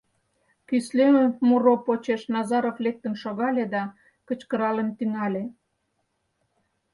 [0.67, 1.07] Кӱсле
[1.47, 3.83] муро почеш Назаров лектын шогале да
[4.27, 5.43] кычкыралын тӱҥале: